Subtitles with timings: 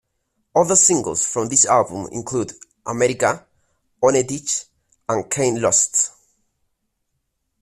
[0.55, 2.53] Other singles from this album include
[2.87, 3.45] "Amerika",
[4.01, 4.65] "Ohne dich"
[5.07, 6.13] and "Keine Lust".